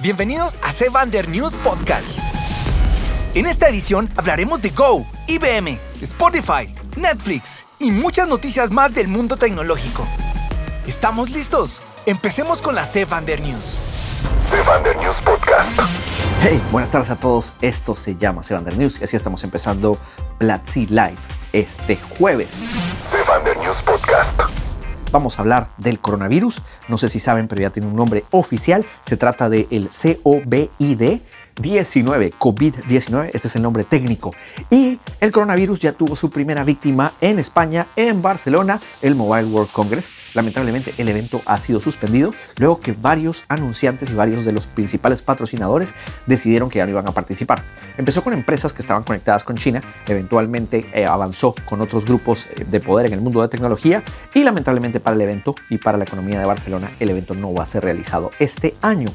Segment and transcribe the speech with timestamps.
[0.00, 2.04] Bienvenidos a Sevander News Podcast.
[3.34, 9.36] En esta edición hablaremos de Go, IBM, Spotify, Netflix y muchas noticias más del mundo
[9.36, 10.04] tecnológico.
[10.88, 11.80] ¿Estamos listos?
[12.06, 13.64] Empecemos con la Sevander News.
[14.50, 15.70] Sevander News Podcast.
[16.42, 17.54] Hey, buenas tardes a todos.
[17.60, 19.96] Esto se llama Sevander News y así estamos empezando
[20.38, 21.18] Platzi Live
[21.52, 22.60] este jueves.
[23.00, 24.40] Sevander News Podcast
[25.14, 26.60] vamos a hablar del coronavirus.
[26.88, 28.84] No sé si saben, pero ya tiene un nombre oficial.
[29.00, 31.22] Se trata del el COVID
[31.56, 34.34] 19, COVID-19, este es el nombre técnico.
[34.70, 39.70] Y el coronavirus ya tuvo su primera víctima en España, en Barcelona, el Mobile World
[39.70, 40.12] Congress.
[40.34, 45.22] Lamentablemente el evento ha sido suspendido luego que varios anunciantes y varios de los principales
[45.22, 45.94] patrocinadores
[46.26, 47.62] decidieron que ya no iban a participar.
[47.96, 52.64] Empezó con empresas que estaban conectadas con China, eventualmente eh, avanzó con otros grupos eh,
[52.68, 54.02] de poder en el mundo de tecnología
[54.34, 57.62] y lamentablemente para el evento y para la economía de Barcelona el evento no va
[57.62, 59.10] a ser realizado este año.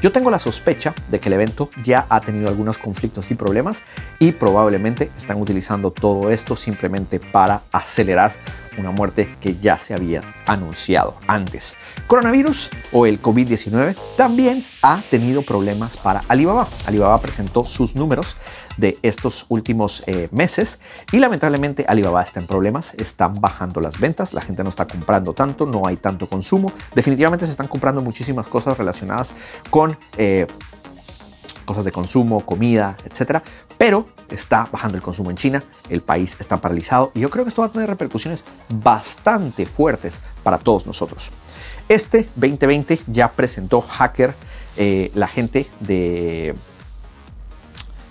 [0.00, 3.82] Yo tengo la sospecha de que el evento ya ha tenido algunos conflictos y problemas
[4.18, 8.32] y probablemente están utilizando todo esto simplemente para acelerar
[8.78, 11.76] una muerte que ya se había anunciado antes.
[12.06, 16.66] Coronavirus o el COVID-19 también ha tenido problemas para Alibaba.
[16.86, 18.36] Alibaba presentó sus números
[18.76, 20.80] de estos últimos eh, meses
[21.12, 25.32] y lamentablemente Alibaba está en problemas, están bajando las ventas, la gente no está comprando
[25.32, 29.34] tanto, no hay tanto consumo, definitivamente se están comprando muchísimas cosas relacionadas
[29.70, 29.96] con...
[30.16, 30.46] Eh,
[31.64, 33.42] cosas de consumo, comida, etcétera,
[33.78, 37.48] pero está bajando el consumo en China, el país está paralizado y yo creo que
[37.48, 41.32] esto va a tener repercusiones bastante fuertes para todos nosotros.
[41.88, 44.34] Este 2020 ya presentó Hacker,
[44.76, 46.54] eh, la gente de...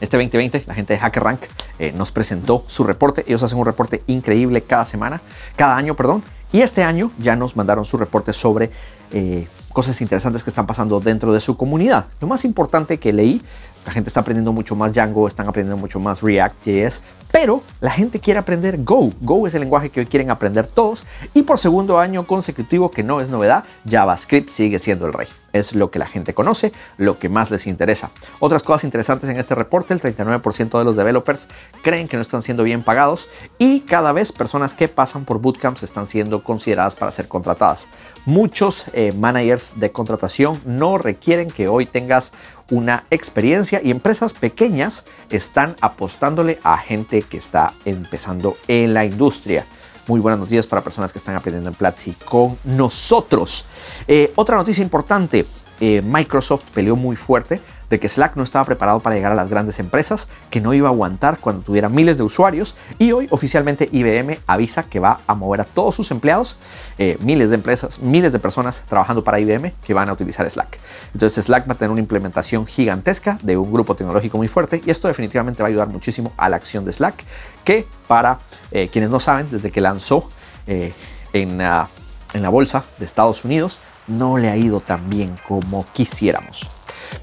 [0.00, 1.40] Este 2020, la gente de HackerRank
[1.80, 3.24] eh, nos presentó su reporte.
[3.26, 5.20] Ellos hacen un reporte increíble cada semana,
[5.56, 6.22] cada año, perdón.
[6.52, 8.70] Y este año ya nos mandaron su reporte sobre
[9.12, 12.06] eh, cosas interesantes que están pasando dentro de su comunidad.
[12.20, 13.42] Lo más importante que leí
[13.88, 17.00] la gente está aprendiendo mucho más Django, están aprendiendo mucho más React.js,
[17.32, 19.10] pero la gente quiere aprender Go.
[19.22, 23.02] Go es el lenguaje que hoy quieren aprender todos y por segundo año consecutivo, que
[23.02, 25.28] no es novedad, JavaScript sigue siendo el rey.
[25.58, 28.10] Es lo que la gente conoce, lo que más les interesa.
[28.40, 31.48] Otras cosas interesantes en este reporte, el 39% de los developers
[31.82, 35.82] creen que no están siendo bien pagados y cada vez personas que pasan por bootcamps
[35.82, 37.88] están siendo consideradas para ser contratadas.
[38.24, 42.32] Muchos eh, managers de contratación no requieren que hoy tengas
[42.70, 49.66] una experiencia y empresas pequeñas están apostándole a gente que está empezando en la industria.
[50.08, 53.66] Muy buenas noticias para personas que están aprendiendo en Platzi con nosotros.
[54.06, 55.46] Eh, otra noticia importante,
[55.80, 57.60] eh, Microsoft peleó muy fuerte
[57.90, 60.88] de que Slack no estaba preparado para llegar a las grandes empresas, que no iba
[60.88, 65.34] a aguantar cuando tuviera miles de usuarios y hoy oficialmente IBM avisa que va a
[65.34, 66.56] mover a todos sus empleados,
[66.98, 70.78] eh, miles de empresas, miles de personas trabajando para IBM que van a utilizar Slack.
[71.14, 74.90] Entonces Slack va a tener una implementación gigantesca de un grupo tecnológico muy fuerte y
[74.90, 77.24] esto definitivamente va a ayudar muchísimo a la acción de Slack,
[77.64, 78.38] que para
[78.70, 80.28] eh, quienes no saben, desde que lanzó
[80.66, 80.92] eh,
[81.32, 86.70] en, en la bolsa de Estados Unidos, no le ha ido tan bien como quisiéramos.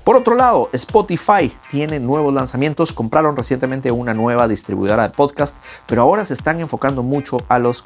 [0.03, 2.93] Por otro lado, Spotify tiene nuevos lanzamientos.
[2.93, 7.83] Compraron recientemente una nueva distribuidora de podcast, pero ahora se están enfocando mucho a los,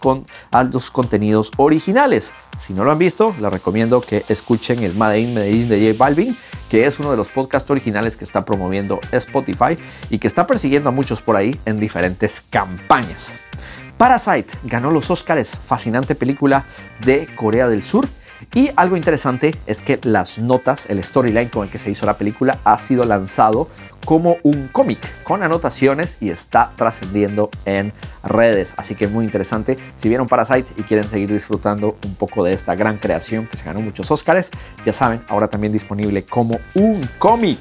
[0.52, 2.34] a los contenidos originales.
[2.58, 5.98] Si no lo han visto, les recomiendo que escuchen el Made in Medellín de J
[5.98, 6.38] Balvin,
[6.70, 9.78] que es uno de los podcasts originales que está promoviendo Spotify
[10.10, 13.32] y que está persiguiendo a muchos por ahí en diferentes campañas.
[13.98, 16.66] Parasite ganó los Oscars, fascinante película
[17.02, 18.08] de Corea del Sur
[18.54, 22.18] y algo interesante es que las notas, el storyline con el que se hizo la
[22.18, 23.68] película ha sido lanzado
[24.06, 28.74] como un cómic con anotaciones y está trascendiendo en redes.
[28.78, 29.78] Así que muy interesante.
[29.96, 33.66] Si vieron Parasite y quieren seguir disfrutando un poco de esta gran creación que se
[33.66, 34.52] ganó muchos Oscars,
[34.84, 37.60] ya saben, ahora también disponible como un cómic.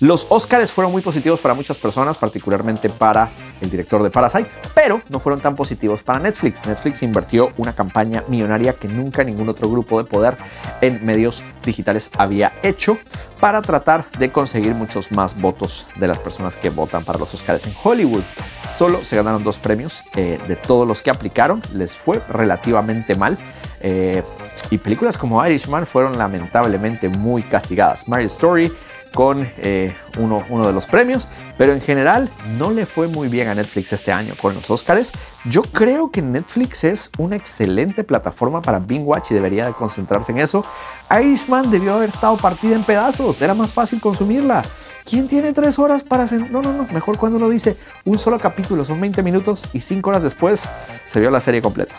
[0.00, 3.30] Los Oscars fueron muy positivos para muchas personas, particularmente para
[3.60, 4.48] el director de Parasite,
[4.82, 6.64] pero no fueron tan positivos para Netflix.
[6.64, 10.38] Netflix invirtió una campaña millonaria que nunca ningún otro grupo de poder
[10.80, 12.96] en medios digitales había hecho
[13.40, 17.66] para tratar de conseguir muchos más votos de las personas que votan para los Oscars
[17.66, 18.22] en Hollywood.
[18.66, 23.36] Solo se ganaron dos premios eh, de todos los que aplicaron, les fue relativamente mal.
[23.82, 24.22] Eh,
[24.70, 28.08] y películas como Irishman fueron lamentablemente muy castigadas.
[28.08, 28.72] Mary Story
[29.14, 31.28] con eh, uno, de los premios,
[31.58, 35.12] pero en general no le fue muy bien a Netflix este año con los Oscars.
[35.44, 40.32] Yo creo que Netflix es una excelente plataforma para Bing Watch y debería de concentrarse
[40.32, 40.64] en eso.
[41.10, 44.64] Irishman debió haber estado partida en pedazos, era más fácil consumirla.
[45.04, 46.50] ¿Quién tiene tres horas para hacer?
[46.50, 50.10] No, no, no, mejor cuando uno dice un solo capítulo, son 20 minutos y cinco
[50.10, 50.68] horas después
[51.06, 51.96] se vio la serie completa.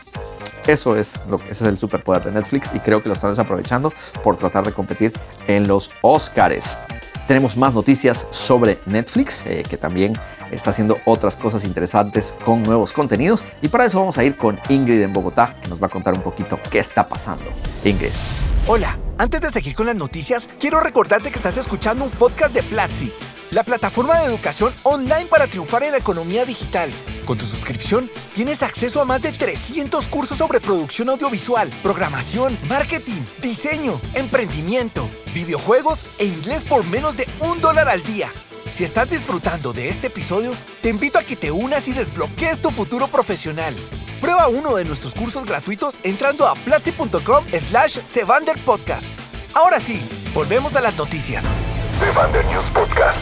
[0.68, 3.31] Eso es lo que ese es el superpoder de Netflix y creo que lo están
[3.31, 3.92] desaprovechando
[4.24, 5.12] por tratar de competir
[5.48, 6.78] en los Oscars.
[7.27, 10.18] Tenemos más noticias sobre Netflix, eh, que también
[10.51, 13.45] está haciendo otras cosas interesantes con nuevos contenidos.
[13.62, 16.13] Y para eso vamos a ir con Ingrid en Bogotá, que nos va a contar
[16.13, 17.45] un poquito qué está pasando.
[17.83, 18.12] Ingrid.
[18.68, 22.63] Hola, antes de seguir con las noticias, quiero recordarte que estás escuchando un podcast de
[22.63, 23.12] Platzi,
[23.51, 26.89] la plataforma de educación online para triunfar en la economía digital.
[27.25, 33.22] Con tu suscripción, tienes acceso a más de 300 cursos sobre producción audiovisual, programación, marketing,
[33.42, 38.30] diseño, emprendimiento, videojuegos e inglés por menos de un dólar al día.
[38.74, 42.72] Si estás disfrutando de este episodio, te invito a que te unas y desbloquees tu
[42.72, 43.75] futuro profesional.
[44.22, 47.98] Prueba uno de nuestros cursos gratuitos entrando a platzi.com slash
[48.66, 49.06] Podcast.
[49.54, 50.01] Ahora sí,
[50.34, 51.44] volvemos a las noticias.
[52.00, 53.22] Sevander News Podcast.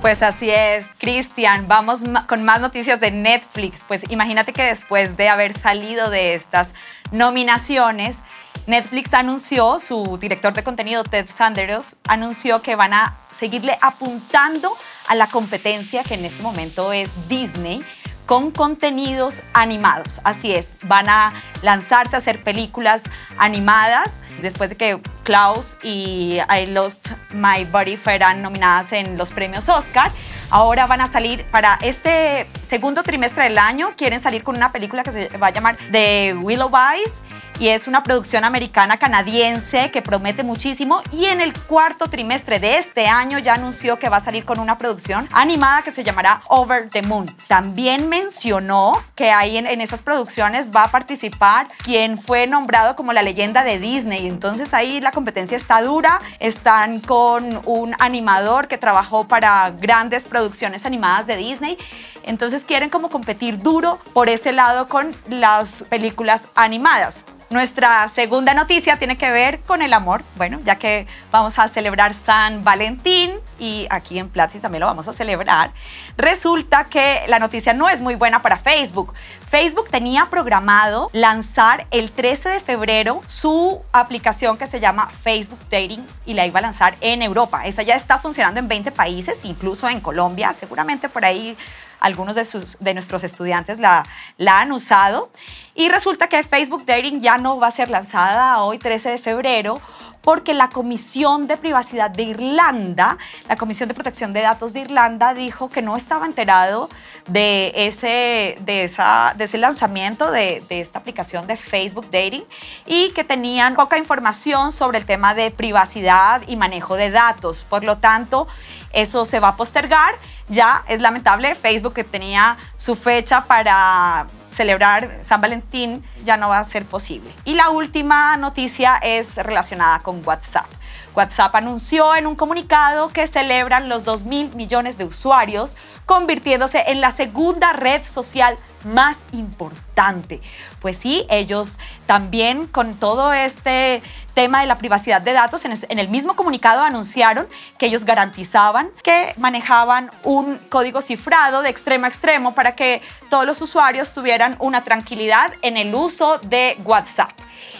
[0.00, 1.68] Pues así es, Cristian.
[1.68, 3.84] Vamos con más noticias de Netflix.
[3.86, 6.72] Pues imagínate que después de haber salido de estas
[7.12, 8.22] nominaciones,
[8.66, 14.74] Netflix anunció, su director de contenido, Ted Sanders, anunció que van a seguirle apuntando
[15.06, 17.82] a la competencia que en este momento es Disney
[18.30, 20.20] con contenidos animados.
[20.22, 21.32] Así es, van a
[21.62, 28.40] lanzarse a hacer películas animadas después de que Klaus y I Lost My Body fueran
[28.40, 30.12] nominadas en los premios Oscar.
[30.52, 35.02] Ahora van a salir para este segundo trimestre del año, quieren salir con una película
[35.02, 37.22] que se va a llamar The Willow Eyes
[37.60, 42.78] y es una producción americana canadiense que promete muchísimo y en el cuarto trimestre de
[42.78, 46.40] este año ya anunció que va a salir con una producción animada que se llamará
[46.48, 47.26] Over the Moon.
[47.48, 53.12] También mencionó que ahí en, en esas producciones va a participar quien fue nombrado como
[53.12, 54.26] la leyenda de Disney.
[54.26, 56.22] Entonces ahí la competencia está dura.
[56.38, 61.76] Están con un animador que trabajó para grandes producciones animadas de Disney.
[62.24, 67.24] Entonces quieren como competir duro por ese lado con las películas animadas.
[67.50, 70.22] Nuestra segunda noticia tiene que ver con el amor.
[70.36, 75.08] Bueno, ya que vamos a celebrar San Valentín y aquí en Platzi también lo vamos
[75.08, 75.72] a celebrar,
[76.16, 79.14] resulta que la noticia no es muy buena para Facebook.
[79.48, 86.06] Facebook tenía programado lanzar el 13 de febrero su aplicación que se llama Facebook Dating
[86.26, 87.66] y la iba a lanzar en Europa.
[87.66, 90.52] Esa ya está funcionando en 20 países, incluso en Colombia.
[90.52, 91.56] Seguramente por ahí
[92.00, 94.04] algunos de, sus, de nuestros estudiantes la,
[94.38, 95.30] la han usado.
[95.74, 99.80] Y resulta que Facebook Dating ya no va a ser lanzada hoy, 13 de febrero,
[100.22, 103.18] porque la Comisión de Privacidad de Irlanda,
[103.48, 106.88] la Comisión de Protección de Datos de Irlanda, dijo que no estaba enterado
[107.26, 112.44] de ese, de esa, de ese lanzamiento de, de esta aplicación de Facebook Dating
[112.86, 117.64] y que tenían poca información sobre el tema de privacidad y manejo de datos.
[117.64, 118.46] Por lo tanto,
[118.92, 120.14] eso se va a postergar.
[120.48, 126.58] Ya es lamentable, Facebook que tenía su fecha para celebrar San Valentín ya no va
[126.58, 127.30] a ser posible.
[127.44, 130.66] Y la última noticia es relacionada con WhatsApp.
[131.14, 135.76] WhatsApp anunció en un comunicado que celebran los 2 mil millones de usuarios,
[136.06, 140.40] convirtiéndose en la segunda red social más importante.
[140.80, 144.02] Pues sí, ellos también con todo este
[144.34, 147.48] tema de la privacidad de datos, en el mismo comunicado anunciaron
[147.78, 153.46] que ellos garantizaban que manejaban un código cifrado de extremo a extremo para que todos
[153.46, 157.30] los usuarios tuvieran una tranquilidad en el uso de WhatsApp.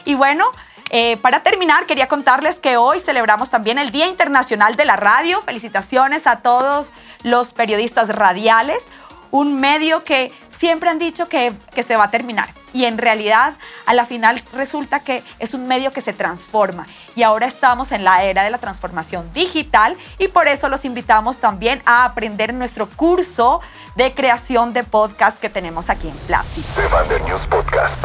[0.05, 0.44] Y bueno,
[0.91, 5.41] eh, para terminar, quería contarles que hoy celebramos también el Día Internacional de la Radio.
[5.43, 8.91] Felicitaciones a todos los periodistas radiales,
[9.31, 12.49] un medio que siempre han dicho que, que se va a terminar.
[12.72, 13.55] Y en realidad,
[13.87, 16.87] a la final resulta que es un medio que se transforma.
[17.17, 21.39] Y ahora estamos en la era de la transformación digital y por eso los invitamos
[21.39, 23.60] también a aprender nuestro curso
[23.96, 26.63] de creación de podcast que tenemos aquí en Platzi.
[26.63, 28.05] Sevander News Podcast.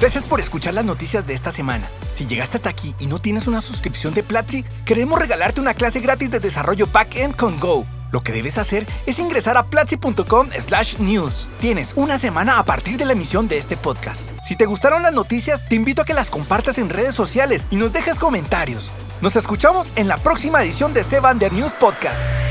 [0.00, 1.88] Gracias por escuchar las noticias de esta semana.
[2.16, 6.00] Si llegaste hasta aquí y no tienes una suscripción de Platzi, queremos regalarte una clase
[6.00, 7.99] gratis de desarrollo backend con Go.
[8.12, 11.48] Lo que debes hacer es ingresar a platzi.com slash news.
[11.60, 14.30] Tienes una semana a partir de la emisión de este podcast.
[14.46, 17.76] Si te gustaron las noticias, te invito a que las compartas en redes sociales y
[17.76, 18.90] nos dejes comentarios.
[19.20, 22.49] Nos escuchamos en la próxima edición de Sevander News Podcast.